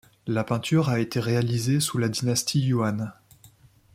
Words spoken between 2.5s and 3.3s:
Yuan.